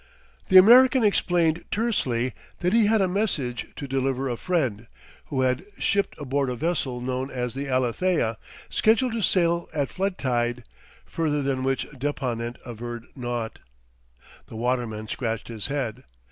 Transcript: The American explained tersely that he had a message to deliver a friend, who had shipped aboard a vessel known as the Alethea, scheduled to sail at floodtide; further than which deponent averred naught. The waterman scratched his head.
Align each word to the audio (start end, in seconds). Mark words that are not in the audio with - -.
The 0.49 0.57
American 0.57 1.03
explained 1.03 1.63
tersely 1.69 2.33
that 2.61 2.73
he 2.73 2.87
had 2.87 3.03
a 3.03 3.07
message 3.07 3.67
to 3.75 3.87
deliver 3.87 4.27
a 4.29 4.35
friend, 4.35 4.87
who 5.25 5.41
had 5.41 5.63
shipped 5.77 6.19
aboard 6.19 6.49
a 6.49 6.55
vessel 6.55 6.99
known 7.01 7.29
as 7.29 7.53
the 7.53 7.67
Alethea, 7.67 8.39
scheduled 8.67 9.11
to 9.13 9.21
sail 9.21 9.69
at 9.75 9.89
floodtide; 9.91 10.63
further 11.05 11.43
than 11.43 11.63
which 11.63 11.85
deponent 11.95 12.57
averred 12.65 13.15
naught. 13.15 13.59
The 14.47 14.55
waterman 14.55 15.07
scratched 15.07 15.49
his 15.49 15.67
head. 15.67 16.03